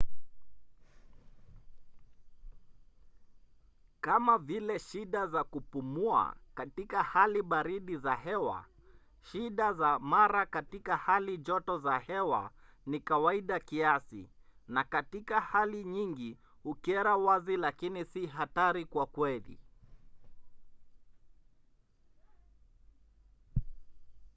[4.01, 8.65] kama vile shida za kupumua katika hali baridi za hewa
[9.31, 12.51] shida za mara katika hali joto za hewa
[12.85, 14.29] ni kawaida kiasi
[14.67, 19.59] na katika hali nyingi hukera wazi lakini si hatari kwa kweli